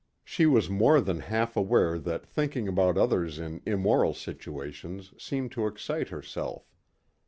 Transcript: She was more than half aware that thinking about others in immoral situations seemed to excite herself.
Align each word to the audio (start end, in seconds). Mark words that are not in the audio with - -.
She 0.23 0.47
was 0.47 0.67
more 0.67 0.99
than 0.99 1.19
half 1.19 1.55
aware 1.55 1.99
that 1.99 2.25
thinking 2.25 2.67
about 2.67 2.97
others 2.97 3.37
in 3.37 3.61
immoral 3.67 4.15
situations 4.15 5.13
seemed 5.19 5.51
to 5.51 5.67
excite 5.67 6.09
herself. 6.09 6.73